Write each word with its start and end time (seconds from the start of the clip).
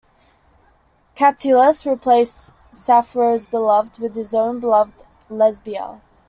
Catullus 1.13 1.85
replaces 1.85 2.53
Sappho's 2.71 3.45
beloved 3.45 3.99
with 3.99 4.15
his 4.15 4.33
own 4.33 4.59
beloved 4.59 4.95
Lesbia. 5.29 6.01